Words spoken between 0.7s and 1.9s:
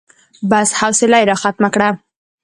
حوصله يې راختمه کړه.